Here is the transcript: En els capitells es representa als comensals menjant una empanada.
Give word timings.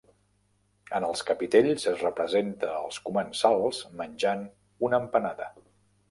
En 0.99 1.03
els 1.09 1.19
capitells 1.25 1.83
es 1.91 1.99
representa 2.05 2.69
als 2.77 2.97
comensals 3.09 3.81
menjant 3.99 4.41
una 4.89 5.01
empanada. 5.05 5.51